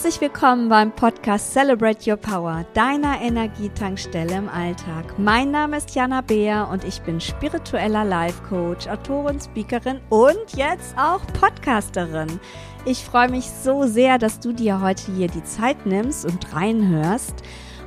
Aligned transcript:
Herzlich 0.00 0.20
willkommen 0.20 0.68
beim 0.68 0.92
Podcast 0.92 1.52
Celebrate 1.52 2.08
Your 2.08 2.16
Power, 2.16 2.64
deiner 2.72 3.20
Energietankstelle 3.20 4.36
im 4.36 4.48
Alltag. 4.48 5.18
Mein 5.18 5.50
Name 5.50 5.78
ist 5.78 5.92
Jana 5.92 6.20
Beer 6.20 6.68
und 6.70 6.84
ich 6.84 7.02
bin 7.02 7.20
spiritueller 7.20 8.04
Life 8.04 8.40
Coach, 8.48 8.86
Autorin, 8.86 9.40
Speakerin 9.40 10.00
und 10.08 10.54
jetzt 10.54 10.96
auch 10.96 11.20
Podcasterin. 11.40 12.38
Ich 12.84 13.04
freue 13.04 13.28
mich 13.28 13.46
so 13.50 13.88
sehr, 13.88 14.18
dass 14.18 14.38
du 14.38 14.52
dir 14.52 14.80
heute 14.80 15.10
hier 15.10 15.26
die 15.26 15.42
Zeit 15.42 15.84
nimmst 15.84 16.24
und 16.24 16.54
reinhörst. 16.54 17.34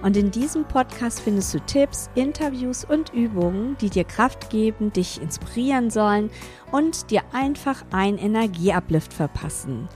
Und 0.01 0.17
in 0.17 0.31
diesem 0.31 0.65
Podcast 0.65 1.21
findest 1.21 1.53
du 1.53 1.59
Tipps, 1.59 2.09
Interviews 2.15 2.83
und 2.83 3.13
Übungen, 3.13 3.77
die 3.79 3.89
dir 3.89 4.03
Kraft 4.03 4.49
geben, 4.49 4.91
dich 4.91 5.21
inspirieren 5.21 5.89
sollen 5.89 6.29
und 6.73 7.09
dir 7.09 7.21
einfach 7.31 7.85
ein 7.91 8.17
Energieuplift 8.17 9.13
verpassen. 9.13 9.87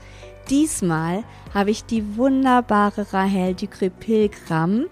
Diesmal 0.50 1.24
habe 1.52 1.72
ich 1.72 1.84
die 1.84 2.16
wunderbare 2.16 3.12
Rahel 3.12 3.54
Ducre-Pilgram 3.54 4.86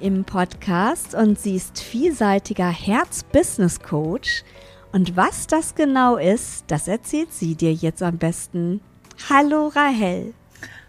im 0.00 0.24
Podcast 0.24 1.14
und 1.14 1.38
sie 1.38 1.56
ist 1.56 1.78
vielseitiger 1.78 2.70
Herz-Business-Coach. 2.70 4.44
Und 4.92 5.14
was 5.14 5.46
das 5.46 5.74
genau 5.74 6.16
ist, 6.16 6.64
das 6.68 6.88
erzählt 6.88 7.34
sie 7.34 7.54
dir 7.54 7.74
jetzt 7.74 8.02
am 8.02 8.16
besten. 8.16 8.80
Hallo 9.28 9.68
Rahel. 9.68 10.32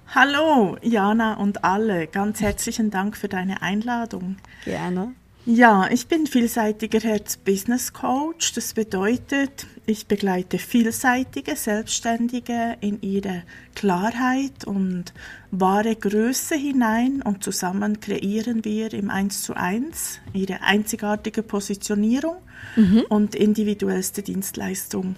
Hallo 0.08 0.78
Jana 0.82 1.34
und 1.34 1.66
alle, 1.66 2.08
ganz 2.08 2.40
herzlichen 2.40 2.92
Dank 2.92 3.18
für 3.18 3.28
deine 3.28 3.62
Einladung. 3.62 4.38
Gerne. 4.64 5.14
Ja, 5.48 5.88
ich 5.92 6.08
bin 6.08 6.26
vielseitiger 6.26 7.00
Herz-Business-Coach. 7.00 8.54
Das 8.54 8.74
bedeutet, 8.74 9.68
ich 9.86 10.08
begleite 10.08 10.58
vielseitige 10.58 11.56
Selbstständige 11.56 12.78
in 12.82 13.00
ihre 13.04 13.44
Klarheit 13.76 14.66
und 14.66 15.14
wahre 15.52 15.96
Größe 15.96 16.56
hinein 16.56 17.22
und 17.22 17.44
zusammen 17.44 18.00
kreieren 18.00 18.66
wir 18.66 18.92
im 18.92 19.12
1 19.12 19.44
zu 19.44 19.54
1 19.54 20.20
ihre 20.34 20.64
einzigartige 20.64 21.44
Positionierung 21.44 22.38
mhm. 22.76 23.04
und 23.10 23.36
individuellste 23.36 24.24
Dienstleistung 24.24 25.16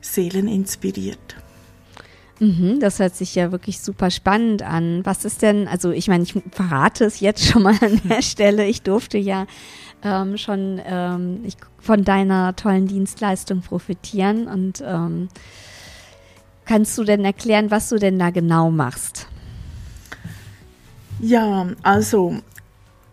Seelen 0.00 0.46
inspiriert. 0.46 1.34
Mhm, 2.38 2.80
das 2.80 2.98
hört 2.98 3.14
sich 3.14 3.34
ja 3.34 3.50
wirklich 3.50 3.80
super 3.80 4.10
spannend 4.10 4.62
an. 4.62 5.00
Was 5.04 5.24
ist 5.24 5.42
denn, 5.42 5.68
also 5.68 5.90
ich 5.90 6.08
meine, 6.08 6.22
ich 6.24 6.34
verrate 6.50 7.04
es 7.04 7.20
jetzt 7.20 7.44
schon 7.44 7.62
mal 7.62 7.76
an 7.80 8.00
der 8.04 8.20
Stelle. 8.22 8.66
Ich 8.66 8.82
durfte 8.82 9.16
ja 9.16 9.46
ähm, 10.02 10.36
schon 10.36 10.80
ähm, 10.84 11.40
ich, 11.44 11.56
von 11.78 12.04
deiner 12.04 12.54
tollen 12.54 12.86
Dienstleistung 12.86 13.62
profitieren. 13.62 14.48
Und 14.48 14.82
ähm, 14.86 15.28
kannst 16.66 16.96
du 16.98 17.04
denn 17.04 17.24
erklären, 17.24 17.70
was 17.70 17.88
du 17.88 17.96
denn 17.96 18.18
da 18.18 18.30
genau 18.30 18.70
machst? 18.70 19.28
Ja, 21.20 21.66
also 21.82 22.36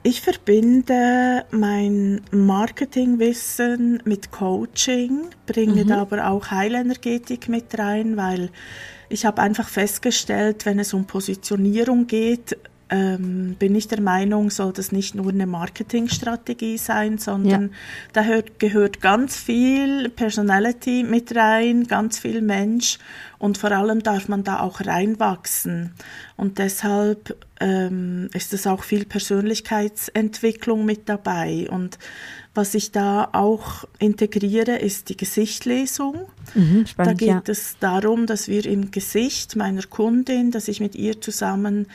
ich 0.06 0.20
verbinde 0.20 1.46
mein 1.52 2.20
Marketingwissen 2.32 4.02
mit 4.04 4.32
Coaching, 4.32 5.28
bringe 5.46 5.86
mhm. 5.86 5.88
da 5.88 6.02
aber 6.02 6.28
auch 6.28 6.52
Heilenergetik 6.52 7.48
mit 7.48 7.80
rein, 7.80 8.18
weil 8.18 8.50
ich 9.14 9.26
habe 9.26 9.42
einfach 9.42 9.70
festgestellt, 9.70 10.66
wenn 10.66 10.80
es 10.80 10.94
um 10.94 11.06
Positionierung 11.06 12.08
geht, 12.08 12.58
ähm, 12.94 13.56
bin 13.58 13.74
ich 13.74 13.88
der 13.88 14.02
Meinung, 14.02 14.52
soll 14.52 14.72
das 14.72 14.92
nicht 14.92 15.16
nur 15.16 15.30
eine 15.30 15.48
Marketingstrategie 15.48 16.78
sein, 16.78 17.18
sondern 17.18 17.64
ja. 17.64 17.70
da 18.14 18.24
hört, 18.24 18.60
gehört 18.60 19.02
ganz 19.02 19.36
viel 19.36 20.10
Personality 20.10 21.04
mit 21.04 21.36
rein, 21.36 21.88
ganz 21.88 22.20
viel 22.20 22.42
Mensch 22.42 23.00
und 23.40 23.58
vor 23.58 23.72
allem 23.72 24.04
darf 24.04 24.28
man 24.28 24.44
da 24.44 24.60
auch 24.60 24.80
reinwachsen. 24.80 25.92
Und 26.38 26.60
deshalb 26.60 27.36
ähm, 27.60 28.30
ist 28.34 28.54
es 28.54 28.68
auch 28.68 28.84
viel 28.84 29.06
Persönlichkeitsentwicklung 29.06 30.86
mit 30.86 31.10
dabei. 31.10 31.68
Und 31.72 31.98
was 32.54 32.76
ich 32.76 32.92
da 32.92 33.28
auch 33.32 33.86
integriere, 33.98 34.78
ist 34.78 35.10
die 35.10 35.18
Gesichtlesung. 35.18 36.28
Mhm, 36.54 36.86
spannend, 36.86 37.22
da 37.22 37.26
geht 37.26 37.48
ja. 37.48 37.52
es 37.52 37.78
darum, 37.80 38.28
dass 38.28 38.48
wir 38.48 38.66
im 38.68 38.92
Gesicht 38.92 39.56
meiner 39.56 39.84
Kundin, 39.84 40.52
dass 40.52 40.68
ich 40.68 40.80
mit 40.80 40.94
ihr 40.94 41.20
zusammen 41.20 41.88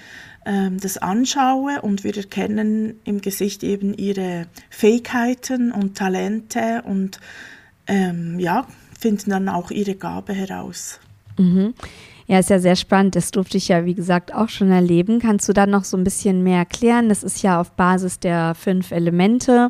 ähm, 0.49 0.81
das 0.81 0.97
anschaue 0.97 1.83
und 1.83 2.05
wir 2.05 2.17
erkennen 2.17 2.99
im 3.05 3.21
Gesicht 3.21 3.63
eben 3.63 3.93
ihre 3.93 4.47
Fähigkeiten 4.71 5.73
und 5.73 5.97
Talente 5.99 6.83
und 6.87 7.21
ähm, 7.87 8.41
ja, 8.41 8.67
finden 8.99 9.31
dann 9.31 9.49
auch 9.51 9.71
ihre 9.71 9.95
Gabe 9.95 10.33
heraus. 10.33 11.01
Mhm. 11.37 11.75
Ja, 12.27 12.39
ist 12.39 12.51
ja 12.51 12.59
sehr 12.59 12.77
spannend. 12.77 13.15
Das 13.15 13.31
durfte 13.31 13.57
ich 13.57 13.69
ja, 13.69 13.85
wie 13.85 13.95
gesagt, 13.95 14.35
auch 14.35 14.49
schon 14.49 14.71
erleben. 14.71 15.19
Kannst 15.19 15.49
du 15.49 15.53
da 15.53 15.67
noch 15.67 15.85
so 15.85 15.97
ein 15.97 16.05
bisschen 16.05 16.43
mehr 16.43 16.59
erklären? 16.59 17.09
Das 17.09 17.23
ist 17.23 17.43
ja 17.43 17.61
auf 17.61 17.73
Basis 17.73 18.19
der 18.19 18.55
fünf 18.55 18.91
Elemente. 18.91 19.69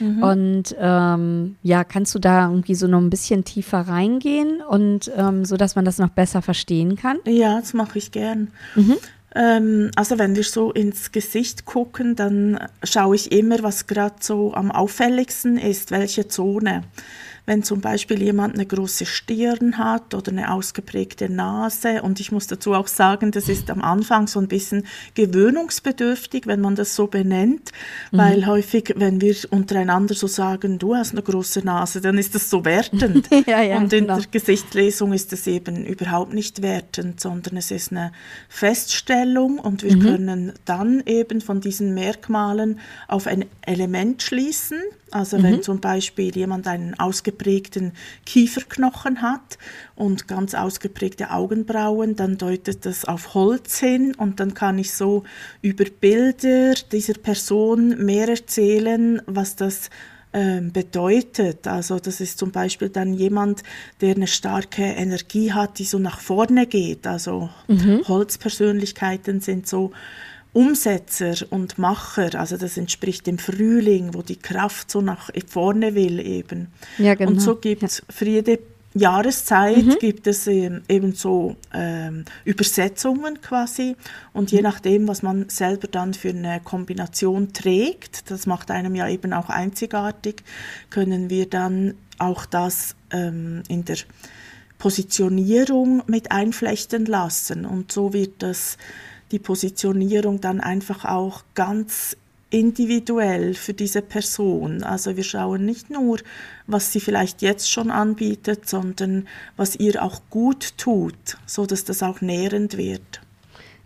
Mhm. 0.00 0.22
Und 0.22 0.76
ähm, 0.78 1.56
ja, 1.62 1.84
kannst 1.84 2.14
du 2.14 2.18
da 2.18 2.48
irgendwie 2.48 2.74
so 2.74 2.86
noch 2.86 3.00
ein 3.00 3.10
bisschen 3.10 3.44
tiefer 3.44 3.80
reingehen 3.80 4.60
und 4.60 5.10
ähm, 5.16 5.44
so, 5.44 5.56
dass 5.56 5.76
man 5.76 5.84
das 5.84 5.98
noch 5.98 6.10
besser 6.10 6.42
verstehen 6.42 6.96
kann? 6.96 7.18
Ja, 7.26 7.60
das 7.60 7.74
mache 7.74 7.98
ich 7.98 8.10
gern. 8.10 8.48
Mhm. 8.74 8.96
Ähm, 9.34 9.90
also 9.96 10.18
wenn 10.18 10.36
wir 10.36 10.44
so 10.44 10.72
ins 10.72 11.12
Gesicht 11.12 11.64
gucken, 11.64 12.14
dann 12.16 12.58
schaue 12.82 13.16
ich 13.16 13.32
immer, 13.32 13.62
was 13.62 13.86
gerade 13.86 14.16
so 14.20 14.54
am 14.54 14.70
auffälligsten 14.70 15.58
ist, 15.58 15.90
welche 15.90 16.28
Zone. 16.28 16.84
Wenn 17.46 17.62
zum 17.62 17.80
Beispiel 17.80 18.22
jemand 18.22 18.54
eine 18.54 18.64
große 18.64 19.04
Stirn 19.04 19.76
hat 19.76 20.14
oder 20.14 20.32
eine 20.32 20.50
ausgeprägte 20.50 21.28
Nase, 21.28 22.02
und 22.02 22.18
ich 22.18 22.32
muss 22.32 22.46
dazu 22.46 22.72
auch 22.72 22.88
sagen, 22.88 23.32
das 23.32 23.50
ist 23.50 23.70
am 23.70 23.82
Anfang 23.82 24.26
so 24.28 24.40
ein 24.40 24.48
bisschen 24.48 24.86
gewöhnungsbedürftig, 25.14 26.46
wenn 26.46 26.62
man 26.62 26.74
das 26.74 26.94
so 26.94 27.06
benennt, 27.06 27.70
mhm. 28.12 28.18
weil 28.18 28.46
häufig, 28.46 28.94
wenn 28.96 29.20
wir 29.20 29.36
untereinander 29.50 30.14
so 30.14 30.26
sagen, 30.26 30.78
du 30.78 30.94
hast 30.94 31.12
eine 31.12 31.22
große 31.22 31.60
Nase, 31.60 32.00
dann 32.00 32.16
ist 32.16 32.34
das 32.34 32.48
so 32.48 32.64
wertend. 32.64 33.28
ja, 33.46 33.60
ja, 33.60 33.76
und 33.76 33.92
in 33.92 34.04
genau. 34.04 34.16
der 34.16 34.26
Gesichtslesung 34.30 35.12
ist 35.12 35.32
es 35.34 35.46
eben 35.46 35.84
überhaupt 35.84 36.32
nicht 36.32 36.62
wertend, 36.62 37.20
sondern 37.20 37.58
es 37.58 37.70
ist 37.70 37.92
eine 37.92 38.12
Feststellung 38.48 39.58
und 39.58 39.82
wir 39.82 39.96
mhm. 39.96 40.00
können 40.00 40.52
dann 40.64 41.02
eben 41.04 41.42
von 41.42 41.60
diesen 41.60 41.92
Merkmalen 41.92 42.80
auf 43.06 43.26
ein 43.26 43.44
Element 43.62 44.22
schließen 44.22 44.78
also 45.14 45.38
mhm. 45.38 45.42
wenn 45.44 45.62
zum 45.62 45.80
Beispiel 45.80 46.36
jemand 46.36 46.66
einen 46.66 46.98
ausgeprägten 46.98 47.33
Kieferknochen 48.24 49.22
hat 49.22 49.58
und 49.94 50.28
ganz 50.28 50.54
ausgeprägte 50.54 51.30
Augenbrauen, 51.30 52.16
dann 52.16 52.38
deutet 52.38 52.86
das 52.86 53.04
auf 53.04 53.34
Holz 53.34 53.78
hin 53.78 54.14
und 54.14 54.40
dann 54.40 54.54
kann 54.54 54.78
ich 54.78 54.94
so 54.94 55.24
über 55.62 55.84
Bilder 55.84 56.74
dieser 56.92 57.14
Person 57.14 58.04
mehr 58.04 58.28
erzählen, 58.28 59.20
was 59.26 59.56
das 59.56 59.90
ähm, 60.36 60.72
bedeutet. 60.72 61.68
Also 61.68 62.00
das 62.00 62.20
ist 62.20 62.38
zum 62.38 62.50
Beispiel 62.50 62.88
dann 62.88 63.14
jemand, 63.14 63.62
der 64.00 64.16
eine 64.16 64.26
starke 64.26 64.82
Energie 64.82 65.52
hat, 65.52 65.78
die 65.78 65.84
so 65.84 66.00
nach 66.00 66.18
vorne 66.18 66.66
geht. 66.66 67.06
Also 67.06 67.50
mhm. 67.68 68.02
Holzpersönlichkeiten 68.08 69.40
sind 69.40 69.68
so 69.68 69.92
Umsetzer 70.54 71.34
und 71.50 71.78
Macher, 71.78 72.38
also 72.38 72.56
das 72.56 72.78
entspricht 72.78 73.26
dem 73.26 73.38
Frühling, 73.38 74.14
wo 74.14 74.22
die 74.22 74.36
Kraft 74.36 74.90
so 74.90 75.02
nach 75.02 75.30
vorne 75.46 75.94
will 75.94 76.20
eben. 76.20 76.68
Ja, 76.96 77.14
genau. 77.14 77.32
Und 77.32 77.40
so 77.40 77.56
gibt 77.56 77.82
es 77.82 77.98
ja. 77.98 78.04
für 78.08 78.24
jede 78.24 78.58
Jahreszeit 78.94 79.84
mhm. 79.84 79.96
gibt 79.98 80.28
es 80.28 80.46
ähm, 80.46 80.82
eben 80.88 81.14
so 81.14 81.56
ähm, 81.72 82.24
Übersetzungen 82.44 83.40
quasi 83.40 83.96
und 84.32 84.52
je 84.52 84.58
mhm. 84.58 84.64
nachdem, 84.64 85.08
was 85.08 85.22
man 85.22 85.48
selber 85.48 85.88
dann 85.88 86.14
für 86.14 86.28
eine 86.28 86.60
Kombination 86.62 87.52
trägt, 87.52 88.30
das 88.30 88.46
macht 88.46 88.70
einem 88.70 88.94
ja 88.94 89.08
eben 89.08 89.32
auch 89.32 89.48
einzigartig, 89.48 90.44
können 90.90 91.28
wir 91.28 91.50
dann 91.50 91.94
auch 92.18 92.46
das 92.46 92.94
ähm, 93.10 93.64
in 93.66 93.84
der 93.84 93.96
Positionierung 94.78 96.04
mit 96.06 96.30
einflechten 96.30 97.06
lassen 97.06 97.66
und 97.66 97.90
so 97.90 98.12
wird 98.12 98.42
das 98.44 98.78
die 99.34 99.40
Positionierung 99.40 100.40
dann 100.40 100.60
einfach 100.60 101.04
auch 101.04 101.42
ganz 101.56 102.16
individuell 102.50 103.54
für 103.54 103.74
diese 103.74 104.00
Person. 104.00 104.84
Also 104.84 105.16
wir 105.16 105.24
schauen 105.24 105.64
nicht 105.64 105.90
nur, 105.90 106.18
was 106.68 106.92
sie 106.92 107.00
vielleicht 107.00 107.42
jetzt 107.42 107.68
schon 107.68 107.90
anbietet, 107.90 108.68
sondern 108.68 109.26
was 109.56 109.74
ihr 109.74 110.00
auch 110.04 110.20
gut 110.30 110.78
tut, 110.78 111.16
so 111.46 111.66
dass 111.66 111.84
das 111.84 112.04
auch 112.04 112.20
nährend 112.20 112.76
wird. 112.76 113.20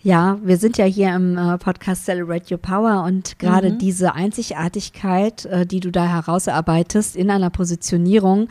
Ja, 0.02 0.38
wir 0.44 0.58
sind 0.58 0.76
ja 0.76 0.84
hier 0.84 1.14
im 1.14 1.38
äh, 1.38 1.56
Podcast 1.56 2.04
Celebrate 2.04 2.52
Your 2.52 2.60
Power 2.60 3.04
und 3.04 3.38
gerade 3.38 3.70
mhm. 3.70 3.78
diese 3.78 4.14
Einzigartigkeit, 4.14 5.46
äh, 5.46 5.64
die 5.64 5.80
du 5.80 5.90
da 5.90 6.06
herausarbeitest 6.06 7.16
in 7.16 7.30
einer 7.30 7.50
Positionierung, 7.50 8.48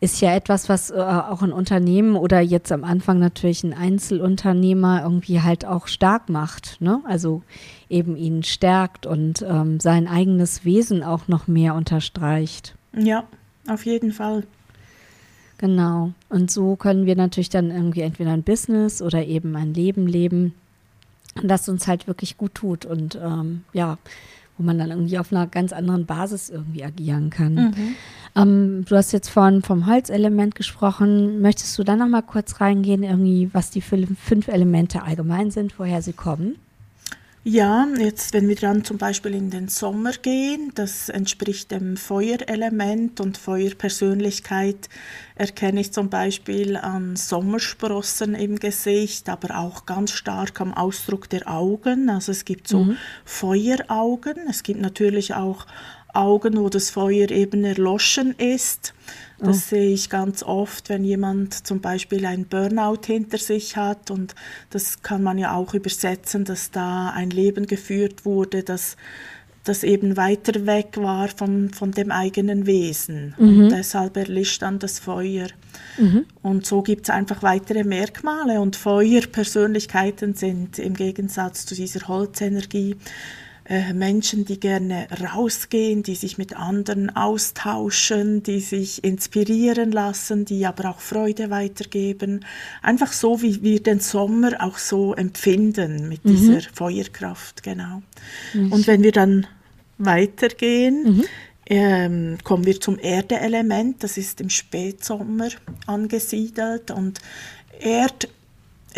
ist 0.00 0.20
ja 0.20 0.34
etwas, 0.34 0.68
was 0.68 0.90
äh, 0.90 0.94
auch 0.94 1.42
ein 1.42 1.52
Unternehmen 1.52 2.14
oder 2.16 2.40
jetzt 2.40 2.70
am 2.70 2.84
Anfang 2.84 3.18
natürlich 3.18 3.64
ein 3.64 3.74
Einzelunternehmer 3.74 5.02
irgendwie 5.02 5.40
halt 5.40 5.64
auch 5.64 5.88
stark 5.88 6.28
macht. 6.28 6.80
Ne? 6.80 7.00
Also 7.04 7.42
eben 7.88 8.16
ihn 8.16 8.44
stärkt 8.44 9.06
und 9.06 9.42
ähm, 9.42 9.80
sein 9.80 10.06
eigenes 10.06 10.64
Wesen 10.64 11.02
auch 11.02 11.26
noch 11.26 11.48
mehr 11.48 11.74
unterstreicht. 11.74 12.76
Ja, 12.96 13.24
auf 13.68 13.86
jeden 13.86 14.12
Fall. 14.12 14.44
Genau. 15.58 16.12
Und 16.28 16.52
so 16.52 16.76
können 16.76 17.04
wir 17.06 17.16
natürlich 17.16 17.50
dann 17.50 17.70
irgendwie 17.70 18.02
entweder 18.02 18.30
ein 18.30 18.44
Business 18.44 19.02
oder 19.02 19.24
eben 19.24 19.56
ein 19.56 19.74
Leben 19.74 20.06
leben, 20.06 20.54
das 21.42 21.68
uns 21.68 21.88
halt 21.88 22.06
wirklich 22.06 22.36
gut 22.36 22.54
tut 22.54 22.84
und 22.84 23.18
ähm, 23.20 23.64
ja, 23.72 23.98
wo 24.58 24.64
man 24.64 24.78
dann 24.78 24.90
irgendwie 24.90 25.18
auf 25.18 25.32
einer 25.32 25.46
ganz 25.46 25.72
anderen 25.72 26.04
Basis 26.04 26.50
irgendwie 26.50 26.84
agieren 26.84 27.30
kann. 27.30 27.54
Mhm. 27.54 27.74
Ähm, 28.36 28.84
du 28.86 28.96
hast 28.96 29.12
jetzt 29.12 29.30
von, 29.30 29.62
vom 29.62 29.86
Holzelement 29.86 30.54
gesprochen. 30.54 31.40
Möchtest 31.40 31.78
du 31.78 31.84
da 31.84 31.96
noch 31.96 32.08
mal 32.08 32.22
kurz 32.22 32.60
reingehen, 32.60 33.02
irgendwie, 33.02 33.48
was 33.52 33.70
die 33.70 33.80
fünf 33.80 34.48
Elemente 34.48 35.02
allgemein 35.02 35.50
sind, 35.50 35.78
woher 35.78 36.02
sie 36.02 36.12
kommen? 36.12 36.56
Ja, 37.44 37.86
jetzt 37.98 38.34
wenn 38.34 38.48
wir 38.48 38.56
dann 38.56 38.84
zum 38.84 38.98
Beispiel 38.98 39.32
in 39.32 39.50
den 39.50 39.68
Sommer 39.68 40.12
gehen, 40.12 40.72
das 40.74 41.08
entspricht 41.08 41.70
dem 41.70 41.96
Feuerelement 41.96 43.20
und 43.20 43.38
Feuerpersönlichkeit 43.38 44.88
erkenne 45.36 45.80
ich 45.80 45.92
zum 45.92 46.10
Beispiel 46.10 46.76
an 46.76 47.14
Sommersprossen 47.14 48.34
im 48.34 48.58
Gesicht, 48.58 49.28
aber 49.28 49.58
auch 49.58 49.86
ganz 49.86 50.10
stark 50.10 50.60
am 50.60 50.74
Ausdruck 50.74 51.30
der 51.30 51.48
Augen. 51.48 52.10
Also 52.10 52.32
es 52.32 52.44
gibt 52.44 52.66
so 52.66 52.84
mhm. 52.84 52.96
Feueraugen, 53.24 54.36
es 54.50 54.64
gibt 54.64 54.80
natürlich 54.80 55.34
auch 55.34 55.66
Augen, 56.14 56.56
wo 56.58 56.68
das 56.68 56.90
Feuer 56.90 57.30
eben 57.30 57.64
erloschen 57.64 58.34
ist. 58.38 58.94
Das 59.38 59.56
oh. 59.56 59.60
sehe 59.70 59.92
ich 59.92 60.10
ganz 60.10 60.42
oft, 60.42 60.88
wenn 60.88 61.04
jemand 61.04 61.66
zum 61.66 61.80
Beispiel 61.80 62.26
ein 62.26 62.46
Burnout 62.46 63.06
hinter 63.06 63.38
sich 63.38 63.76
hat. 63.76 64.10
Und 64.10 64.34
das 64.70 65.02
kann 65.02 65.22
man 65.22 65.38
ja 65.38 65.54
auch 65.54 65.74
übersetzen, 65.74 66.44
dass 66.44 66.70
da 66.70 67.10
ein 67.10 67.30
Leben 67.30 67.66
geführt 67.66 68.24
wurde, 68.24 68.64
das, 68.64 68.96
das 69.62 69.84
eben 69.84 70.16
weiter 70.16 70.66
weg 70.66 70.96
war 70.96 71.28
von, 71.28 71.70
von 71.70 71.92
dem 71.92 72.10
eigenen 72.10 72.66
Wesen. 72.66 73.34
Mhm. 73.38 73.60
Und 73.60 73.68
deshalb 73.70 74.16
erlischt 74.16 74.62
dann 74.62 74.80
das 74.80 74.98
Feuer. 74.98 75.46
Mhm. 75.98 76.24
Und 76.42 76.66
so 76.66 76.82
gibt 76.82 77.04
es 77.04 77.10
einfach 77.10 77.42
weitere 77.42 77.84
Merkmale. 77.84 78.60
Und 78.60 78.74
Feuerpersönlichkeiten 78.74 80.34
sind 80.34 80.80
im 80.80 80.94
Gegensatz 80.94 81.64
zu 81.64 81.76
dieser 81.76 82.08
Holzenergie 82.08 82.96
äh, 83.68 83.92
Menschen, 83.92 84.46
die 84.46 84.58
gerne 84.58 85.08
rausgehen, 85.20 86.02
die 86.02 86.14
sich 86.14 86.38
mit 86.38 86.56
anderen 86.56 87.14
austauschen, 87.14 88.42
die 88.42 88.60
sich 88.60 89.04
inspirieren 89.04 89.92
lassen, 89.92 90.46
die 90.46 90.64
aber 90.64 90.88
auch 90.88 91.00
Freude 91.00 91.50
weitergeben. 91.50 92.46
Einfach 92.80 93.12
so, 93.12 93.42
wie 93.42 93.62
wir 93.62 93.82
den 93.82 94.00
Sommer 94.00 94.52
auch 94.60 94.78
so 94.78 95.12
empfinden 95.12 96.08
mit 96.08 96.24
mhm. 96.24 96.30
dieser 96.30 96.60
Feuerkraft, 96.72 97.62
genau. 97.62 98.02
Mhm. 98.54 98.72
Und 98.72 98.86
wenn 98.86 99.02
wir 99.02 99.12
dann 99.12 99.46
weitergehen, 99.98 101.02
mhm. 101.04 101.24
ähm, 101.66 102.38
kommen 102.44 102.64
wir 102.64 102.80
zum 102.80 102.98
Erdeelement, 102.98 104.02
das 104.02 104.16
ist 104.16 104.40
im 104.40 104.48
Spätsommer 104.48 105.50
angesiedelt 105.86 106.90
und 106.90 107.20
Erd 107.80 108.28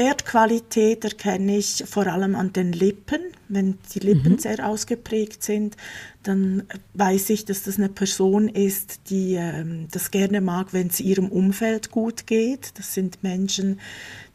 Erdqualität 0.00 1.04
erkenne 1.04 1.58
ich 1.58 1.84
vor 1.86 2.06
allem 2.06 2.34
an 2.34 2.54
den 2.54 2.72
Lippen. 2.72 3.20
Wenn 3.48 3.78
die 3.94 3.98
Lippen 3.98 4.32
mhm. 4.32 4.38
sehr 4.38 4.66
ausgeprägt 4.66 5.42
sind, 5.42 5.76
dann 6.22 6.62
weiß 6.94 7.30
ich, 7.30 7.44
dass 7.44 7.64
das 7.64 7.76
eine 7.76 7.88
Person 7.88 8.48
ist, 8.48 9.10
die 9.10 9.34
ähm, 9.34 9.88
das 9.90 10.10
gerne 10.10 10.40
mag, 10.40 10.72
wenn 10.72 10.86
es 10.86 11.00
ihrem 11.00 11.28
Umfeld 11.28 11.90
gut 11.90 12.26
geht. 12.26 12.78
Das 12.78 12.94
sind 12.94 13.22
Menschen, 13.22 13.80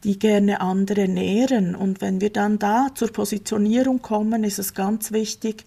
die 0.04 0.18
gerne 0.18 0.60
andere 0.60 1.08
nähren. 1.08 1.74
Und 1.74 2.00
wenn 2.00 2.20
wir 2.20 2.30
dann 2.30 2.58
da 2.58 2.88
zur 2.94 3.12
Positionierung 3.12 4.02
kommen, 4.02 4.44
ist 4.44 4.60
es 4.60 4.74
ganz 4.74 5.10
wichtig, 5.10 5.64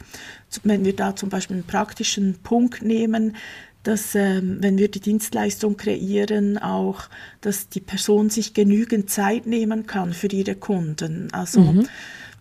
wenn 0.64 0.86
wir 0.86 0.96
da 0.96 1.16
zum 1.16 1.30
Beispiel 1.30 1.58
einen 1.58 1.66
praktischen 1.68 2.36
Punkt 2.42 2.82
nehmen, 2.82 3.36
dass 3.84 4.14
ähm, 4.16 4.58
wenn 4.60 4.78
wir 4.78 4.90
die 4.90 5.00
Dienstleistung 5.00 5.78
kreieren, 5.78 6.58
auch, 6.58 7.04
dass 7.42 7.70
die 7.70 7.80
Person 7.80 8.30
sich 8.30 8.54
genügend 8.54 9.10
Zeit 9.10 9.46
nehmen 9.46 9.88
kann 9.88 10.14
für 10.14 10.28
ihre 10.28 10.56
Kunden. 10.56 11.30
Also 11.32 11.62
mhm. 11.62 11.88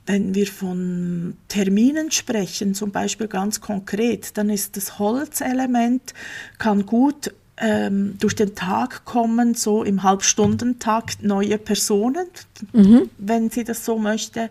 wenn 0.06 0.34
wir 0.34 0.46
von 0.46 1.36
Terminen 1.48 2.10
sprechen, 2.10 2.74
zum 2.74 2.90
Beispiel 2.90 3.28
ganz 3.28 3.60
konkret, 3.60 4.36
dann 4.36 4.50
ist 4.50 4.76
das 4.76 4.98
Holzelement, 4.98 6.12
kann 6.58 6.86
gut 6.86 7.32
ähm, 7.60 8.16
durch 8.18 8.34
den 8.34 8.54
Tag 8.54 9.04
kommen, 9.04 9.54
so 9.54 9.84
im 9.84 10.02
Halbstundentakt 10.02 11.22
neue 11.22 11.58
Personen, 11.58 12.26
mhm. 12.72 13.10
wenn 13.18 13.50
sie 13.50 13.64
das 13.64 13.84
so 13.84 13.98
möchte. 13.98 14.50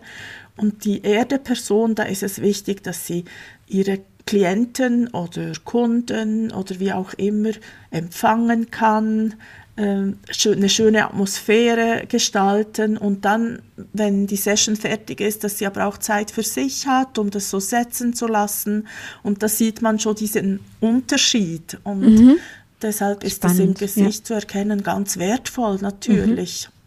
Und 0.56 0.84
die 0.84 1.02
Erde-Person, 1.02 1.94
da 1.94 2.02
ist 2.04 2.22
es 2.22 2.40
wichtig, 2.40 2.82
dass 2.82 3.06
sie 3.06 3.24
ihre 3.68 4.00
Klienten 4.28 5.08
oder 5.08 5.52
Kunden 5.64 6.52
oder 6.52 6.78
wie 6.78 6.92
auch 6.92 7.14
immer 7.14 7.52
empfangen 7.90 8.70
kann, 8.70 9.34
ähm, 9.78 10.18
eine 10.44 10.68
schöne 10.68 11.06
Atmosphäre 11.06 12.04
gestalten 12.06 12.98
und 12.98 13.24
dann, 13.24 13.62
wenn 13.94 14.26
die 14.26 14.36
Session 14.36 14.76
fertig 14.76 15.22
ist, 15.22 15.44
dass 15.44 15.56
sie 15.56 15.66
aber 15.66 15.86
auch 15.86 15.96
Zeit 15.96 16.30
für 16.30 16.42
sich 16.42 16.86
hat, 16.86 17.18
um 17.18 17.30
das 17.30 17.48
so 17.48 17.58
setzen 17.58 18.12
zu 18.12 18.26
lassen. 18.26 18.86
Und 19.22 19.42
da 19.42 19.48
sieht 19.48 19.80
man 19.80 19.98
schon 19.98 20.16
diesen 20.16 20.60
Unterschied. 20.80 21.78
Und 21.84 22.00
mhm. 22.00 22.36
deshalb 22.82 23.24
ist 23.24 23.36
Spannend, 23.36 23.80
das 23.80 23.96
im 23.96 24.04
Gesicht 24.04 24.20
ja. 24.20 24.24
zu 24.24 24.34
erkennen 24.34 24.82
ganz 24.82 25.16
wertvoll, 25.16 25.78
natürlich. 25.80 26.68
Mhm. 26.68 26.78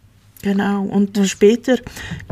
Genau, 0.44 0.84
und 0.84 1.20
später 1.28 1.78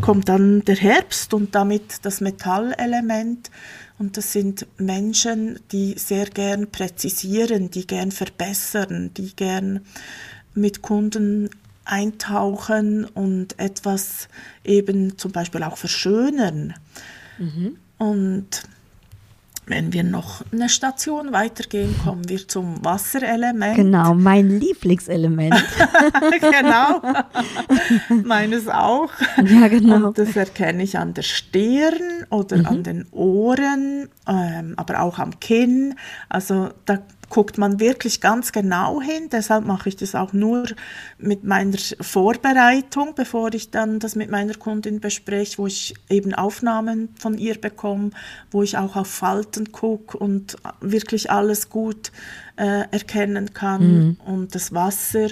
kommt 0.02 0.30
dann 0.30 0.64
der 0.66 0.76
Herbst 0.76 1.34
und 1.34 1.56
damit 1.56 2.06
das 2.06 2.22
Metallelement. 2.22 3.50
Und 4.00 4.16
das 4.16 4.32
sind 4.32 4.66
Menschen, 4.78 5.60
die 5.72 5.96
sehr 5.98 6.26
gern 6.26 6.72
präzisieren, 6.72 7.70
die 7.70 7.86
gern 7.86 8.12
verbessern, 8.12 9.12
die 9.16 9.36
gern 9.36 9.82
mit 10.56 10.82
Kunden 10.82 11.50
eintauchen 11.84 13.06
und 13.06 13.60
etwas 13.60 14.30
eben 14.64 15.18
zum 15.18 15.32
Beispiel 15.34 15.64
auch 15.64 15.78
verschönern. 15.78 16.76
Mhm. 17.38 17.78
Und 17.98 18.64
wenn 19.70 19.94
wir 19.94 20.04
noch 20.04 20.44
eine 20.52 20.68
Station 20.68 21.32
weitergehen, 21.32 21.96
kommen 22.04 22.28
wir 22.28 22.48
zum 22.48 22.84
Wasserelement. 22.84 23.76
Genau, 23.76 24.14
mein 24.14 24.60
Lieblingselement. 24.60 25.56
genau, 26.32 27.02
meines 28.24 28.68
auch. 28.68 29.12
Ja, 29.44 29.68
genau. 29.68 30.08
Und 30.08 30.18
das 30.18 30.36
erkenne 30.36 30.84
ich 30.84 30.98
an 30.98 31.14
der 31.14 31.22
Stirn 31.22 32.26
oder 32.30 32.58
mhm. 32.58 32.66
an 32.66 32.84
den 32.84 33.08
Ohren, 33.12 34.10
ähm, 34.28 34.74
aber 34.76 35.02
auch 35.02 35.20
am 35.20 35.40
Kinn. 35.40 35.96
Also 36.30 36.70
da 36.86 37.00
guckt 37.30 37.58
man 37.58 37.80
wirklich 37.80 38.22
ganz 38.22 38.52
genau 38.52 39.02
hin. 39.02 39.30
Deshalb 39.32 39.66
mache 39.66 39.90
ich 39.90 39.96
das 39.96 40.16
auch 40.16 40.34
nur 40.34 40.66
mit 41.18 41.44
meiner 41.44 41.78
Vorbereitung, 42.02 43.14
bevor 43.16 43.54
ich 43.54 43.72
dann 43.72 44.00
das 44.00 44.16
mit 44.16 44.30
meiner 44.30 44.56
Kundin 44.56 45.00
bespreche, 45.00 45.58
wo 45.60 45.68
ich 45.68 45.94
eben 46.10 46.34
Aufnahmen 46.34 47.10
von 47.18 47.38
ihr 47.38 47.60
bekomme, 47.60 48.12
wo 48.52 48.64
ich 48.64 48.78
auch 48.78 48.96
auf 48.96 49.08
Falten 49.08 49.72
gucke 49.72 50.18
und 50.18 50.58
wirklich 50.82 51.32
alles 51.32 51.70
gut 51.70 52.12
äh, 52.58 52.84
erkennen 52.92 53.54
kann. 53.54 53.82
Mhm. 53.82 54.18
Und 54.26 54.56
das 54.56 54.74
Wasser. 54.74 55.30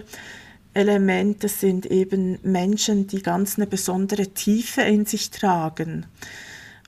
Elemente 0.73 1.47
sind 1.47 1.87
eben 1.87 2.37
Menschen, 2.43 3.07
die 3.07 3.23
ganz 3.23 3.57
eine 3.57 3.65
besondere 3.65 4.27
Tiefe 4.27 4.81
in 4.81 5.07
sich 5.07 5.31
tragen 5.31 6.05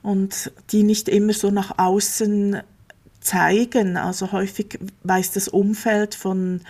und 0.03 0.51
die 0.71 0.83
nicht 0.83 1.09
immer 1.09 1.33
so 1.33 1.49
nach 1.49 1.79
außen 1.79 2.61
zeigen. 3.21 3.97
Also 3.97 4.31
häufig 4.31 4.79
weiß 5.03 5.31
das 5.31 5.47
Umfeld 5.47 6.15
von 6.15 6.61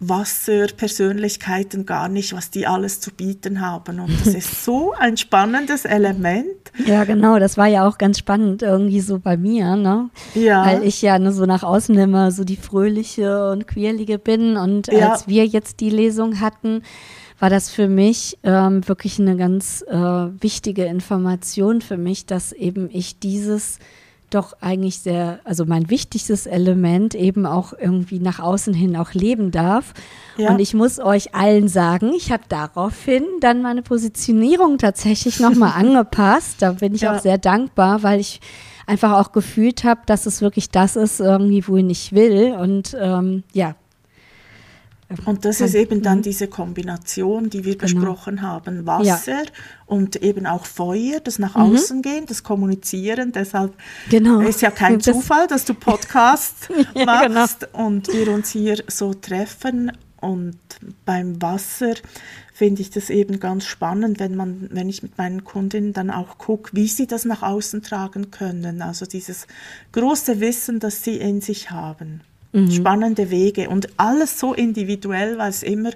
Wasserpersönlichkeiten 0.00 1.84
gar 1.84 2.08
nicht, 2.08 2.32
was 2.32 2.50
die 2.50 2.66
alles 2.66 3.00
zu 3.00 3.10
bieten 3.10 3.60
haben. 3.60 4.00
Und 4.00 4.18
das 4.18 4.34
ist 4.34 4.64
so 4.64 4.94
ein 4.98 5.18
spannendes 5.18 5.84
Element. 5.84 6.72
Ja, 6.86 7.04
genau, 7.04 7.38
das 7.38 7.58
war 7.58 7.66
ja 7.66 7.86
auch 7.86 7.98
ganz 7.98 8.18
spannend 8.18 8.62
irgendwie 8.62 9.00
so 9.00 9.18
bei 9.18 9.36
mir, 9.36 9.76
ne? 9.76 10.08
Ja. 10.34 10.64
Weil 10.64 10.84
ich 10.84 11.02
ja 11.02 11.18
ne, 11.18 11.32
so 11.32 11.44
nach 11.44 11.62
außen 11.62 11.96
immer 11.98 12.30
so 12.30 12.44
die 12.44 12.56
fröhliche 12.56 13.50
und 13.50 13.66
quirlige 13.66 14.18
bin. 14.18 14.56
Und 14.56 14.86
ja. 14.86 15.10
als 15.10 15.28
wir 15.28 15.46
jetzt 15.46 15.80
die 15.80 15.90
Lesung 15.90 16.40
hatten, 16.40 16.82
war 17.38 17.50
das 17.50 17.68
für 17.68 17.88
mich 17.88 18.38
ähm, 18.42 18.86
wirklich 18.88 19.18
eine 19.18 19.36
ganz 19.36 19.84
äh, 19.88 19.94
wichtige 19.94 20.84
Information 20.84 21.82
für 21.82 21.98
mich, 21.98 22.24
dass 22.24 22.52
eben 22.52 22.88
ich 22.90 23.18
dieses 23.18 23.78
doch 24.30 24.56
eigentlich 24.60 25.00
sehr, 25.00 25.40
also 25.44 25.64
mein 25.64 25.90
wichtigstes 25.90 26.46
Element 26.46 27.14
eben 27.14 27.46
auch 27.46 27.72
irgendwie 27.72 28.18
nach 28.18 28.40
außen 28.40 28.74
hin 28.74 28.96
auch 28.96 29.12
leben 29.12 29.50
darf. 29.50 29.94
Ja. 30.36 30.50
Und 30.50 30.60
ich 30.60 30.74
muss 30.74 30.98
euch 30.98 31.34
allen 31.34 31.68
sagen, 31.68 32.12
ich 32.14 32.32
habe 32.32 32.44
daraufhin 32.48 33.24
dann 33.40 33.62
meine 33.62 33.82
Positionierung 33.82 34.78
tatsächlich 34.78 35.40
nochmal 35.40 35.72
angepasst. 35.76 36.56
Da 36.60 36.72
bin 36.72 36.94
ich 36.94 37.02
ja. 37.02 37.14
auch 37.14 37.20
sehr 37.20 37.38
dankbar, 37.38 38.02
weil 38.02 38.20
ich 38.20 38.40
einfach 38.86 39.12
auch 39.12 39.32
gefühlt 39.32 39.84
habe, 39.84 40.00
dass 40.06 40.26
es 40.26 40.40
wirklich 40.40 40.70
das 40.70 40.96
ist, 40.96 41.20
irgendwie, 41.20 41.66
wohin 41.68 41.90
ich 41.90 42.12
will. 42.12 42.56
Und 42.58 42.96
ähm, 42.98 43.44
ja, 43.52 43.74
und 45.24 45.44
das 45.44 45.60
ist 45.60 45.74
eben 45.74 46.02
dann 46.02 46.18
mhm. 46.18 46.22
diese 46.22 46.46
Kombination, 46.46 47.50
die 47.50 47.64
wir 47.64 47.76
genau. 47.76 47.82
besprochen 47.82 48.42
haben. 48.42 48.86
Wasser 48.86 49.42
ja. 49.42 49.50
und 49.86 50.16
eben 50.16 50.46
auch 50.46 50.66
Feuer, 50.66 51.18
das 51.18 51.38
nach 51.38 51.56
mhm. 51.56 51.74
außen 51.74 52.02
gehen, 52.02 52.26
das 52.26 52.44
Kommunizieren. 52.44 53.32
Deshalb 53.32 53.74
genau. 54.08 54.40
ist 54.40 54.62
ja 54.62 54.70
kein 54.70 55.00
das 55.00 55.06
Zufall, 55.06 55.48
dass 55.48 55.64
du 55.64 55.74
Podcast 55.74 56.68
ja, 56.94 57.22
genau. 57.22 57.34
machst 57.40 57.60
genau. 57.72 57.86
und 57.86 58.08
wir 58.08 58.28
uns 58.32 58.50
hier 58.50 58.82
so 58.86 59.12
treffen 59.12 59.92
Und 60.20 60.58
beim 61.04 61.42
Wasser 61.42 61.94
finde 62.52 62.82
ich 62.82 62.90
das 62.90 63.10
eben 63.10 63.40
ganz 63.40 63.64
spannend, 63.64 64.20
wenn 64.20 64.36
man, 64.36 64.68
wenn 64.70 64.88
ich 64.88 65.02
mit 65.02 65.18
meinen 65.18 65.42
Kundinnen 65.42 65.92
dann 65.92 66.10
auch 66.10 66.38
gucke, 66.38 66.70
wie 66.74 66.86
sie 66.86 67.08
das 67.08 67.24
nach 67.24 67.42
außen 67.42 67.82
tragen 67.82 68.30
können. 68.30 68.80
Also 68.80 69.06
dieses 69.06 69.48
große 69.92 70.38
Wissen, 70.40 70.78
das 70.78 71.02
sie 71.02 71.16
in 71.16 71.40
sich 71.40 71.72
haben. 71.72 72.20
Mhm. 72.52 72.70
Spannende 72.70 73.30
Wege 73.30 73.68
und 73.68 73.88
alles 73.96 74.40
so 74.40 74.54
individuell, 74.54 75.38
weil 75.38 75.50
es 75.50 75.62
immer 75.62 75.90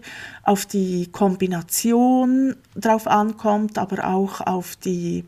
auf 0.45 0.67
die 0.67 1.09
Kombination 1.11 2.55
drauf 2.77 3.09
ankommt, 3.09 3.77
aber 3.79 4.07
auch 4.07 4.41
auf 4.41 4.77
die 4.77 5.25